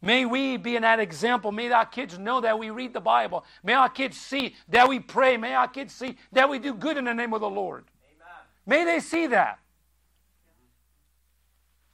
[0.00, 1.50] May we be in that example.
[1.50, 3.44] May our kids know that we read the Bible.
[3.64, 5.36] May our kids see that we pray.
[5.36, 7.84] May our kids see that we do good in the name of the Lord.
[8.04, 8.84] Amen.
[8.84, 9.58] May they see that.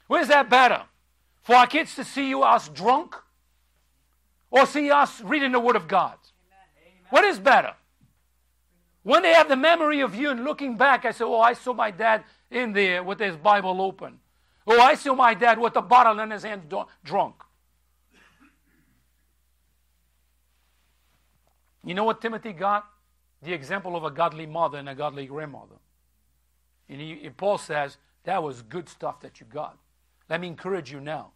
[0.06, 0.82] Where's that better?
[1.42, 3.16] For our kids to see you us drunk
[4.50, 6.14] or see us reading the Word of God?
[6.14, 7.06] Amen.
[7.10, 7.72] What is better?
[9.02, 11.72] When they have the memory of you and looking back, I say, Oh, I saw
[11.72, 14.18] my dad in there with his Bible open.
[14.66, 17.34] Oh, I saw my dad with a bottle in his hand drunk.
[21.84, 22.86] You know what Timothy got?
[23.42, 25.76] The example of a godly mother and a godly grandmother.
[26.88, 29.76] And, he, Paul says, that was good stuff that you got.
[30.28, 31.32] Let me encourage you now.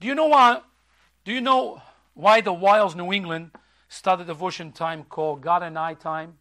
[0.00, 0.60] Do you know why?
[1.24, 1.82] Do you know
[2.14, 3.50] why the Wilds New England
[3.88, 6.38] started a devotion time called God and I time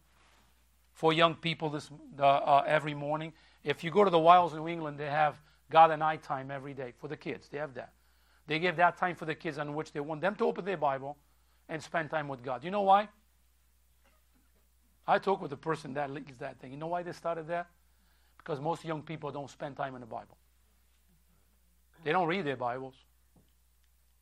[0.93, 3.33] for young people this uh, uh, every morning?
[3.63, 5.35] If you go to the Wilds New England, they have
[5.69, 7.49] God and I time every day for the kids.
[7.49, 7.93] They have that.
[8.47, 10.77] They give that time for the kids on which they want them to open their
[10.77, 11.17] Bible
[11.69, 12.63] and spend time with God.
[12.63, 13.09] You know why?
[15.07, 16.71] I talk with the person that leads that thing.
[16.71, 17.67] You know why they started that?
[18.37, 20.37] Because most young people don't spend time in the Bible.
[22.03, 22.95] They don't read their Bibles.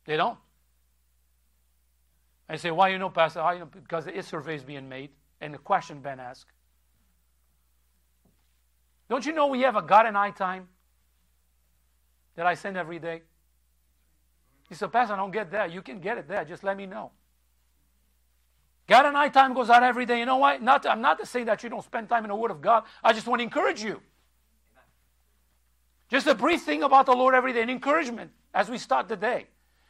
[0.04, 0.38] They don't.
[2.48, 3.40] I say, why you know, Pastor?
[3.40, 3.66] How you know?
[3.66, 6.50] Because the surveys being made and the question been asked.
[9.08, 10.68] Don't you know we have a God and I time
[12.36, 13.22] that I send every day?
[14.68, 15.72] He said, Pastor, I don't get that.
[15.72, 16.44] You can get it there.
[16.44, 17.10] Just let me know.
[18.86, 20.18] God and I time goes out every day.
[20.18, 20.58] You know why?
[20.58, 22.84] Not, I'm not to say that you don't spend time in the Word of God.
[23.02, 24.00] I just want to encourage you.
[26.10, 29.16] Just a brief thing about the Lord every day, an encouragement as we start the
[29.16, 29.46] day.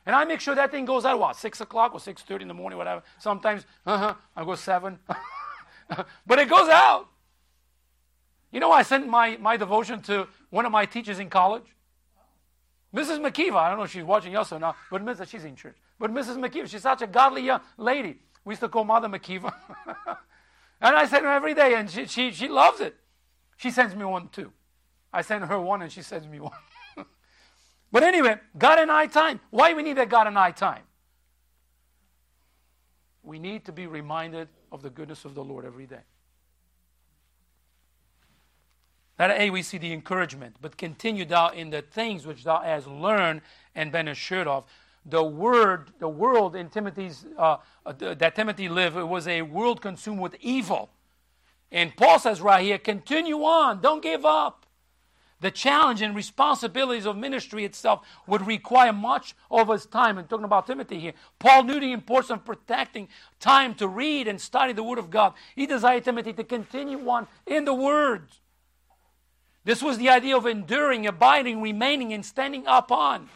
[0.06, 2.48] And I make sure that thing goes out what six o'clock or six thirty in
[2.48, 3.02] the morning, whatever.
[3.18, 4.98] Sometimes, uh huh, I go seven,
[6.26, 7.08] but it goes out.
[8.52, 11.64] You know, I sent my my devotion to one of my teachers in college,
[12.94, 13.18] Mrs.
[13.18, 13.56] McKeever.
[13.56, 15.28] I don't know if she's watching us or not, but Mrs.
[15.28, 15.76] She's in church.
[15.98, 16.36] But Mrs.
[16.36, 18.20] McKeever, she's such a godly young lady.
[18.44, 19.52] We used to call Mother McKeever.
[20.84, 22.94] And I send her every day, and she, she, she loves it.
[23.56, 24.52] She sends me one too.
[25.12, 26.52] I send her one, and she sends me one.
[27.90, 29.40] but anyway, God and I time.
[29.48, 30.82] Why we need that God and I time?
[33.22, 36.02] We need to be reminded of the goodness of the Lord every day.
[39.16, 42.88] That A, we see the encouragement, but continue thou in the things which thou hast
[42.88, 43.40] learned
[43.74, 44.64] and been assured of.
[45.06, 50.20] The word, the world in Timothy's uh, uh that Timothy lived, was a world consumed
[50.20, 50.90] with evil.
[51.70, 54.64] And Paul says right here, continue on, don't give up.
[55.40, 60.16] The challenge and responsibilities of ministry itself would require much of his time.
[60.16, 63.08] And talking about Timothy here, Paul knew the importance of protecting
[63.40, 65.34] time to read and study the Word of God.
[65.54, 68.28] He desired Timothy to continue on in the Word.
[69.64, 73.28] This was the idea of enduring, abiding, remaining, and standing up on.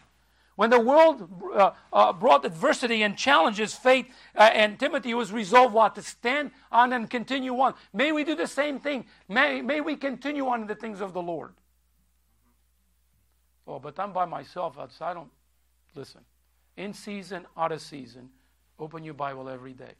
[0.58, 5.72] When the world uh, uh, brought adversity and challenges, faith uh, and Timothy was resolved
[5.72, 5.94] what?
[5.94, 7.74] To stand on and continue on.
[7.92, 9.06] May we do the same thing.
[9.28, 11.52] May, may we continue on in the things of the Lord.
[13.68, 14.76] Oh, but I'm by myself.
[14.98, 15.30] So I don't
[15.94, 16.22] listen.
[16.76, 18.28] In season, out of season,
[18.80, 19.92] open your Bible every day.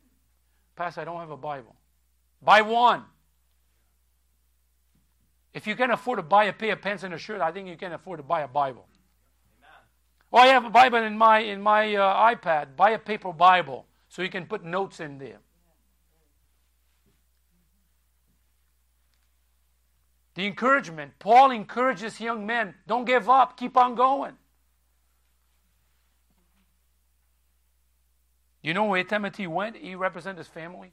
[0.75, 1.77] Pastor, I don't have a Bible.
[2.42, 3.05] Buy one.
[5.55, 7.68] If you can afford to buy a pair of pants and a shirt, I think
[7.68, 8.88] you can afford to buy a Bible.
[10.31, 12.77] Well, I have a Bible in my in my uh, iPad.
[12.77, 15.38] Buy a paper Bible so you can put notes in there.
[20.35, 21.12] The encouragement.
[21.19, 24.35] Paul encourages young men don't give up, keep on going.
[28.62, 29.77] You know where Timothy went?
[29.77, 30.93] He represented his family.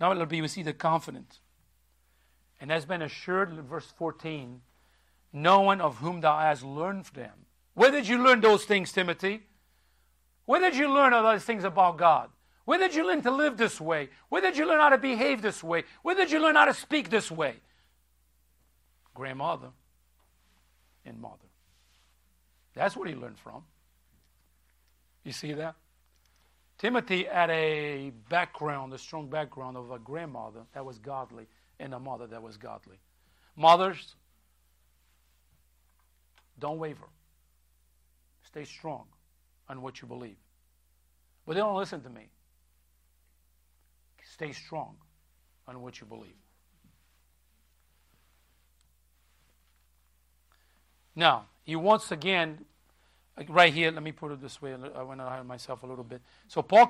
[0.00, 1.40] Now it'll be, we see the confidence.
[2.60, 4.62] And has been assured verse 14,
[5.32, 7.32] no one of whom thou hast learned them.
[7.74, 9.42] Where did you learn those things, Timothy?
[10.44, 12.28] Where did you learn all those things about God?
[12.64, 14.10] Where did you learn to live this way?
[14.28, 15.84] Where did you learn how to behave this way?
[16.02, 17.56] Where did you learn how to speak this way?
[19.14, 19.70] Grandmother
[21.04, 21.36] and mother.
[22.74, 23.64] That's what he learned from.
[25.24, 25.74] You see that?
[26.78, 31.46] Timothy had a background, a strong background of a grandmother that was godly
[31.78, 32.98] and a mother that was godly.
[33.56, 34.16] Mothers,
[36.62, 37.08] don't waver.
[38.44, 39.04] Stay strong
[39.68, 40.36] on what you believe.
[41.44, 42.28] But they don't listen to me.
[44.22, 44.94] Stay strong
[45.66, 46.36] on what you believe.
[51.14, 52.64] Now, he once again
[53.48, 54.72] right here, let me put it this way.
[54.72, 56.22] I to hide myself a little bit.
[56.46, 56.88] So Paul,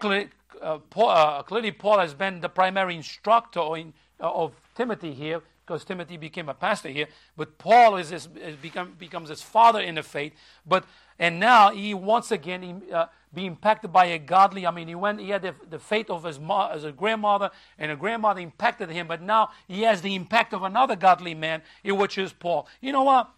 [0.61, 5.40] uh, Paul uh, clearly Paul has been the primary instructor in, uh, of Timothy here
[5.64, 7.07] because Timothy became a pastor here.
[7.37, 10.33] But Paul is, his, is become, becomes his father in the faith.
[10.66, 10.85] But
[11.18, 14.66] and now he once again he, uh, be impacted by a godly.
[14.66, 15.20] I mean, he went.
[15.20, 18.90] He had the, the faith of his mo- as a grandmother, and a grandmother impacted
[18.90, 19.07] him.
[19.07, 22.66] But now he has the impact of another godly man, which is Paul.
[22.81, 23.31] You know what?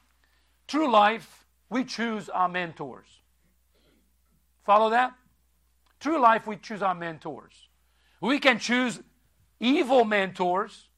[0.67, 3.07] True life we choose our mentors.
[4.65, 5.13] Follow that?
[6.01, 7.69] True life, we choose our mentors.
[8.21, 9.01] We can choose
[9.61, 10.89] evil mentors.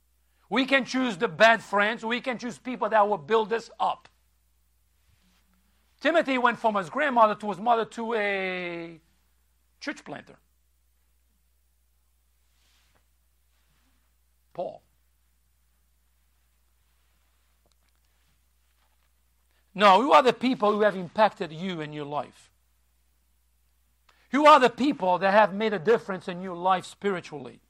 [0.49, 2.05] We can choose the bad friends.
[2.05, 4.09] We can choose people that will build us up.
[6.01, 9.01] Timothy went from his grandmother to his mother to a
[9.81, 10.37] church planter.
[14.53, 14.83] Paul.
[19.75, 22.51] No, who are the people who have impacted you in your life?
[24.31, 27.61] Who are the people that have made a difference in your life spiritually?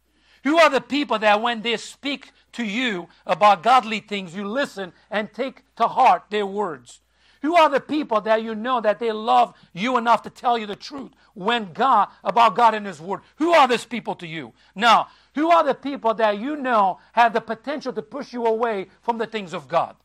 [0.46, 4.92] Who are the people that when they speak to you about godly things, you listen
[5.10, 7.00] and take to heart their words?
[7.42, 10.68] Who are the people that you know that they love you enough to tell you
[10.68, 13.22] the truth when God about God and His Word?
[13.38, 14.52] Who are these people to you?
[14.76, 18.86] Now, who are the people that you know have the potential to push you away
[19.02, 19.96] from the things of God?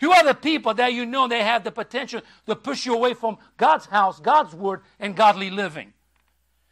[0.00, 3.14] Who are the people that you know they have the potential to push you away
[3.14, 5.94] from God's house, God's word, and godly living?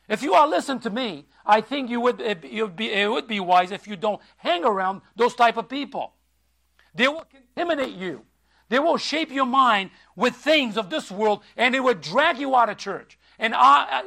[0.08, 3.26] If you are listening to me, I think you would, it, would be, it would
[3.26, 6.14] be wise if you don't hang around those type of people.
[6.94, 8.24] They will intimidate you.
[8.70, 12.54] They will shape your mind with things of this world, and they will drag you
[12.54, 13.18] out of church.
[13.38, 13.54] And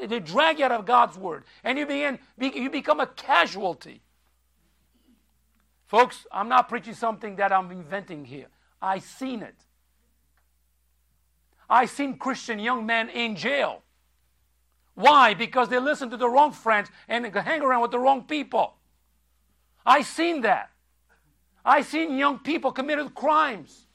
[0.07, 1.45] they drag you out of God's word.
[1.63, 4.01] And you, begin, you become a casualty.
[5.87, 8.47] Folks, I'm not preaching something that I'm inventing here.
[8.81, 9.55] I seen it.
[11.69, 13.83] I seen Christian young men in jail.
[15.01, 15.33] Why?
[15.33, 18.75] Because they listen to the wrong friends and hang around with the wrong people.
[19.83, 20.69] I seen that.
[21.65, 23.87] I seen young people committed crimes.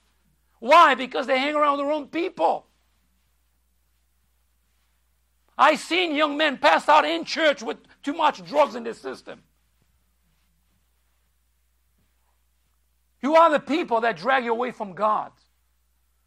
[0.59, 0.97] Why?
[0.97, 2.67] Because they hang around with the wrong people.
[5.57, 9.43] I seen young men pass out in church with too much drugs in their system.
[13.23, 15.31] Who are the people that drag you away from God?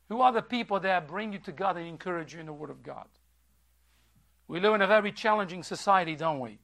[0.08, 2.70] Who are the people that bring you to God and encourage you in the Word
[2.70, 3.08] of God?
[4.50, 6.58] We live in a very challenging society, don't we?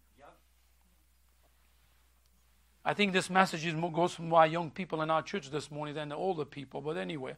[2.84, 3.64] I think this message
[3.94, 6.82] goes from our young people in our church this morning than the older people.
[6.82, 7.36] But anyway,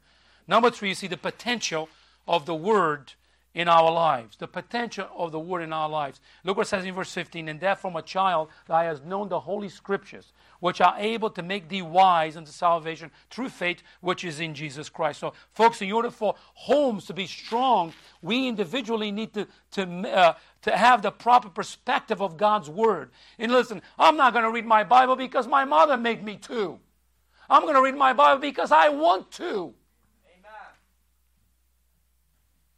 [0.47, 1.89] number three, you see the potential
[2.29, 3.13] of the Word
[3.57, 4.37] in our lives.
[4.37, 6.21] The potential of the Word in our lives.
[6.43, 7.49] Look what it says in verse 15.
[7.49, 11.41] And that from a child thou hast known the Holy Scriptures, which are able to
[11.41, 15.21] make thee wise unto salvation through faith which is in Jesus Christ.
[15.21, 20.33] So, folks, in order for homes to be strong, we individually need to, to, uh,
[20.61, 23.09] to have the proper perspective of God's Word.
[23.39, 26.77] And listen, I'm not going to read my Bible because my mother made me to.
[27.49, 29.73] I'm going to read my Bible because I want to.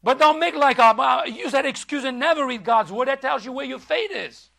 [0.01, 3.09] But don't make like a, uh, use that excuse and never read God's word.
[3.09, 4.49] That tells you where your faith is.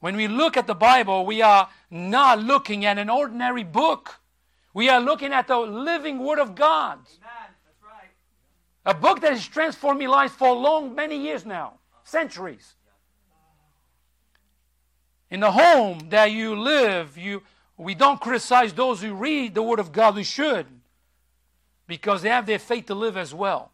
[0.00, 4.20] When we look at the Bible, we are not looking at an ordinary book.
[4.72, 7.00] We are looking at the living Word of God.
[7.82, 8.10] Right.
[8.86, 11.74] A book that has transformed my life for long, many years now,
[12.04, 12.74] centuries.
[15.30, 17.42] In the home that you live, you,
[17.76, 20.14] we don't criticize those who read the Word of God.
[20.14, 20.66] We should
[21.88, 23.72] because they have their faith to live as well.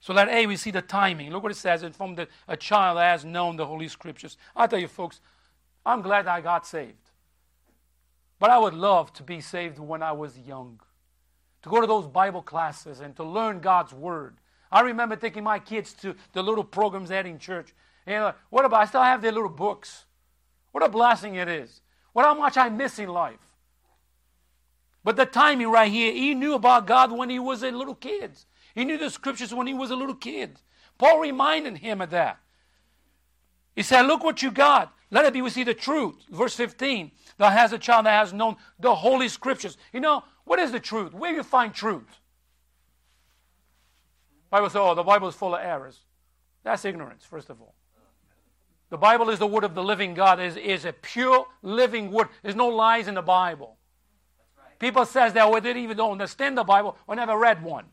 [0.00, 1.30] So that A, we see the timing.
[1.32, 1.82] Look what it says.
[1.82, 4.36] And from the, a child has known the Holy Scriptures.
[4.54, 5.20] I tell you, folks,
[5.86, 7.10] I'm glad I got saved.
[8.38, 10.80] But I would love to be saved when I was young.
[11.62, 14.36] To go to those Bible classes and to learn God's Word.
[14.70, 17.72] I remember taking my kids to the little programs they had in church.
[18.06, 20.04] And like, what about, I still have their little books.
[20.72, 21.80] What a blessing it is.
[22.12, 23.55] What how much I miss in life.
[25.06, 28.32] But the timing right here, he knew about God when he was a little kid.
[28.74, 30.58] He knew the scriptures when he was a little kid.
[30.98, 32.40] Paul reminded him of that.
[33.76, 34.92] He said, Look what you got.
[35.12, 36.16] Let it be we see the truth.
[36.28, 37.12] Verse 15.
[37.38, 39.78] Thou has a child that has known the holy scriptures.
[39.92, 41.14] You know, what is the truth?
[41.14, 42.18] Where do you find truth?
[44.50, 46.00] Bible says, oh, the Bible is full of errors.
[46.64, 47.74] That's ignorance, first of all.
[48.90, 52.26] The Bible is the word of the living God, is, is a pure living word.
[52.42, 53.76] There's no lies in the Bible.
[54.78, 57.86] People says that well, they even don't understand the Bible or never read one.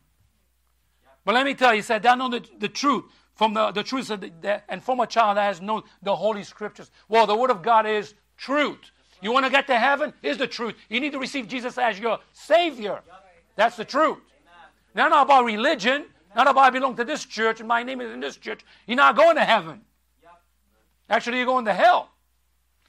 [1.24, 3.04] But let me tell you, he said, "Down know the, the truth
[3.34, 6.44] from the, the truth the, the, and from a child that has known the Holy
[6.44, 6.90] Scriptures.
[7.08, 8.90] Well, the Word of God is truth.
[9.20, 10.12] You want to get to heaven?
[10.22, 10.74] Is the truth.
[10.88, 13.00] You need to receive Jesus as your Savior.
[13.56, 14.18] That's the truth.
[14.94, 16.06] Not about religion,
[16.36, 18.64] not about I belong to this church and my name is in this church.
[18.86, 19.80] You're not going to heaven.
[21.08, 22.10] Actually, you're going to hell.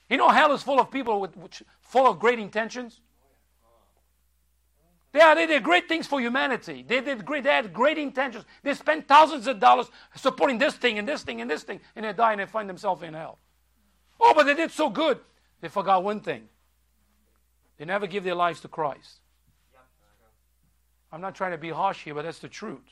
[0.09, 3.01] You know, hell is full of people with, with full of great intentions.
[5.15, 6.83] They, are, they did great things for humanity.
[6.85, 7.45] They did great.
[7.45, 8.43] They had great intentions.
[8.63, 12.03] They spent thousands of dollars supporting this thing and this thing and this thing, and
[12.03, 13.39] they die and they find themselves in hell.
[14.19, 15.19] Oh, but they did so good.
[15.61, 16.49] They forgot one thing.
[17.77, 19.21] They never give their lives to Christ.
[21.13, 22.83] I'm not trying to be harsh here, but that's the truth.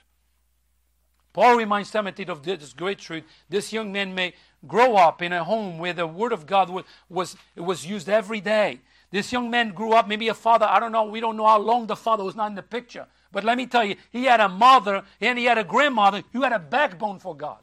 [1.34, 3.26] Paul reminds Timothy of this great truth.
[3.50, 4.34] This young man may
[4.66, 8.40] grow up in a home where the Word of God was, was, was used every
[8.40, 8.80] day.
[9.14, 11.60] This young man grew up, maybe a father, I don't know, we don't know how
[11.60, 13.06] long the father was not in the picture.
[13.32, 16.42] But let me tell you, he had a mother and he had a grandmother who
[16.42, 17.60] had a backbone for God.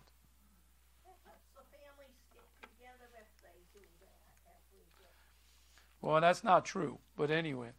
[6.00, 6.98] Well, that's not true.
[7.16, 7.70] But anyway,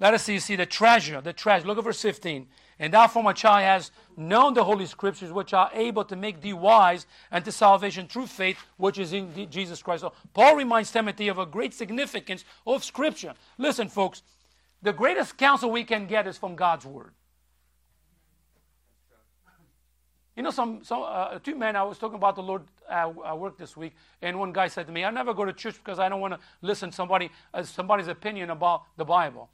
[0.00, 1.64] let us see, you see the treasure, the treasure.
[1.64, 2.48] Look at verse 15.
[2.82, 6.52] And therefore, my child has known the Holy Scriptures, which are able to make thee
[6.52, 10.00] wise unto salvation through faith, which is in Jesus Christ.
[10.00, 13.34] So Paul reminds Timothy of a great significance of Scripture.
[13.56, 14.24] Listen, folks,
[14.82, 17.12] the greatest counsel we can get is from God's Word.
[20.34, 23.38] You know, some, some uh, two men, I was talking about the Lord uh, at
[23.38, 26.00] work this week, and one guy said to me, I never go to church because
[26.00, 29.50] I don't want to listen to somebody, uh, somebody's opinion about the Bible.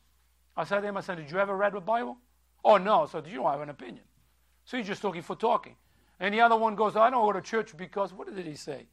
[0.57, 2.17] I said to him, I said, Did you ever read the Bible?
[2.65, 3.07] Oh, no.
[3.07, 4.05] So you don't have an opinion.
[4.65, 5.77] So you're just talking for talking.
[6.21, 8.87] And the other one goes, I don't go to church because, what did he say?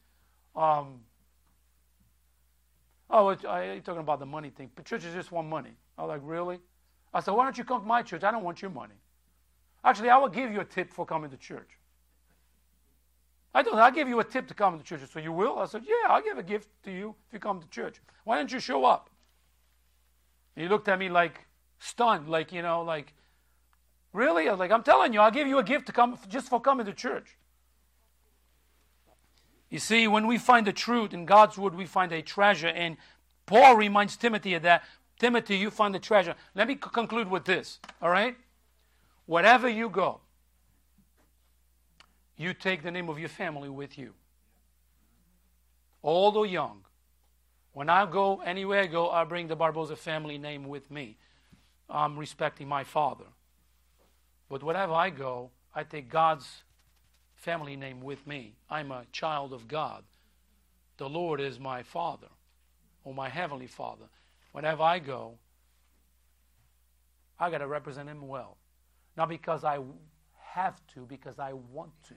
[0.55, 1.01] Um,
[3.09, 4.69] oh, you're talking about the money thing.
[4.75, 5.71] But church is just want money.
[5.97, 6.59] I was like, really?
[7.13, 8.23] I said, why don't you come to my church?
[8.23, 8.95] I don't want your money.
[9.83, 11.77] Actually, I will give you a tip for coming to church.
[13.53, 13.77] I don't.
[13.79, 15.01] I'll give you a tip to come to church.
[15.11, 15.59] So you will?
[15.59, 18.01] I said, yeah, I'll give a gift to you if you come to church.
[18.25, 19.09] Why don't you show up?
[20.55, 21.45] He looked at me like
[21.79, 23.13] stunned, like, you know, like,
[24.15, 24.49] Really?
[24.49, 26.93] Like, I'm telling you, I'll give you a gift to come just for coming to
[26.93, 27.35] church.
[29.69, 32.69] You see, when we find the truth in God's word, we find a treasure.
[32.69, 32.95] And
[33.45, 34.85] Paul reminds Timothy of that.
[35.19, 36.33] Timothy, you find the treasure.
[36.55, 38.37] Let me conclude with this, all right?
[39.25, 40.21] Wherever you go,
[42.37, 44.13] you take the name of your family with you.
[46.03, 46.85] Old or young.
[47.73, 51.17] When I go, anywhere I go, I bring the Barbosa family name with me.
[51.89, 53.25] I'm respecting my father.
[54.49, 56.63] But wherever I go, I take God's
[57.35, 58.55] family name with me.
[58.69, 60.03] I'm a child of God.
[60.97, 62.29] The Lord is my father,
[63.03, 64.05] or my heavenly father.
[64.51, 65.37] Whenever I go,
[67.37, 68.57] I got to represent him well.
[69.17, 69.79] Not because I
[70.53, 72.15] have to, because I want to.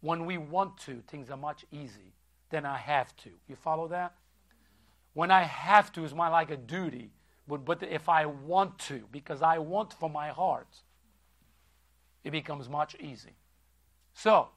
[0.00, 2.12] When we want to, things are much easier
[2.50, 3.30] than I have to.
[3.48, 4.14] You follow that?
[5.12, 7.10] When I have to is more like a duty.
[7.46, 10.68] But, but if I want to, because I want from my heart,
[12.24, 13.32] it becomes much easier.
[14.14, 14.48] So,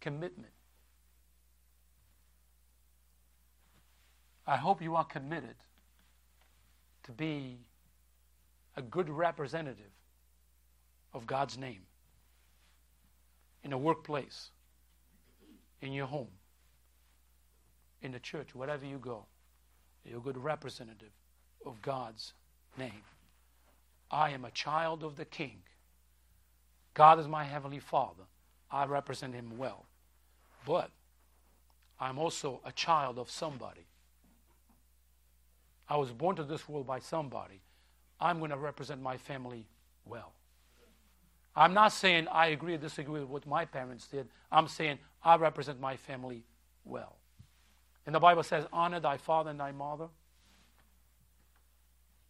[0.00, 0.52] commitment.
[4.46, 5.56] I hope you are committed
[7.04, 7.58] to be
[8.76, 9.90] a good representative
[11.12, 11.80] of God's name
[13.64, 14.50] in a workplace,
[15.80, 16.28] in your home,
[18.02, 19.24] in the church, wherever you go.
[20.04, 21.10] You're a good representative
[21.64, 22.32] of God's
[22.78, 23.02] name.
[24.10, 25.62] I am a child of the King.
[26.96, 28.22] God is my heavenly Father.
[28.70, 29.84] I represent him well.
[30.66, 30.90] But
[32.00, 33.86] I'm also a child of somebody.
[35.90, 37.60] I was born to this world by somebody.
[38.18, 39.66] I'm going to represent my family
[40.06, 40.32] well.
[41.54, 44.26] I'm not saying I agree or disagree with what my parents did.
[44.50, 46.44] I'm saying I represent my family
[46.86, 47.16] well.
[48.06, 50.08] And the Bible says, honor thy father and thy mother.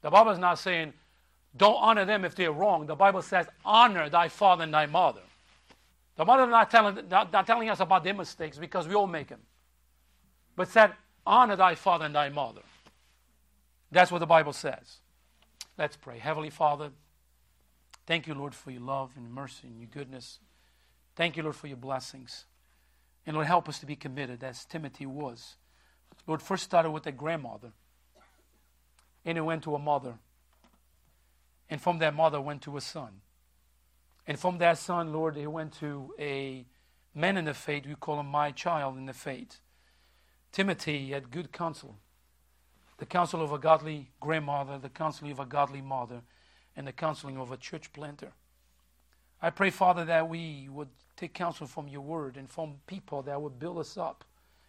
[0.03, 0.93] The Bible is not saying,
[1.57, 2.86] don't honor them if they're wrong.
[2.86, 5.22] The Bible says, honor thy father and thy mother.
[6.16, 9.28] The is not telling, not, not telling us about their mistakes because we all make
[9.28, 9.40] them.
[10.57, 10.92] But said,
[11.26, 12.62] honor thy father and thy mother.
[13.92, 14.98] That's what the Bible says.
[15.78, 16.18] Let's pray.
[16.18, 16.90] Heavenly Father,
[18.07, 20.38] thank you, Lord, for your love and mercy and your goodness.
[21.14, 22.46] Thank you, Lord, for your blessings.
[23.26, 25.57] And Lord, help us to be committed as Timothy was.
[26.26, 27.72] Lord, first started with a grandmother,
[29.24, 30.14] and it went to a mother.
[31.69, 33.21] And from that mother went to a son.
[34.27, 36.67] And from that son, Lord, he went to a
[37.14, 37.87] man in the faith.
[37.87, 39.61] We call him my child in the faith.
[40.53, 41.97] Timothy had good counsel
[42.99, 46.23] the counsel of a godly grandmother, the counseling of a godly mother,
[46.77, 48.33] and the counseling of a church planter.
[49.41, 53.41] I pray, Father, that we would take counsel from your word and from people that
[53.41, 54.25] would build us up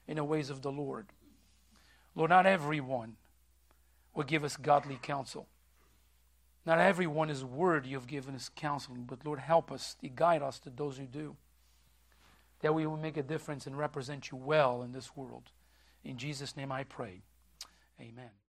[0.08, 1.08] in the ways of the Lord.
[2.16, 3.16] Lord, not everyone
[4.14, 5.48] will give us godly counsel.
[6.68, 10.70] Not everyone is worthy of giving us counseling, but Lord, help us, guide us to
[10.70, 11.38] those who do.
[12.59, 15.51] That we will make a difference and represent you well in this world.
[16.03, 17.22] In Jesus' name I pray.
[18.01, 18.38] Amen.